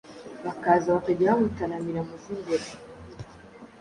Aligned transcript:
bakaza 0.45 0.87
bakajya 0.95 1.29
bamutaramira. 1.31 1.99
muzimbere 2.07 2.67